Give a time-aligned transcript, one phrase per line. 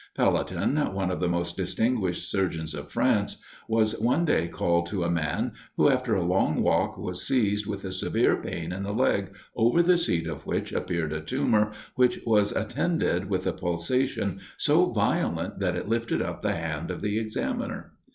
[0.17, 3.37] Pelletan, one of the most distinguished surgeons of France,
[3.69, 7.85] was one day called to a man who, after a long walk, was seized with
[7.85, 12.19] a severe pain in the leg, over the seat of which appeared a tumor, which
[12.25, 17.19] was attended with a pulsation so violent that it lifted up the hand of the
[17.19, 17.91] examiner.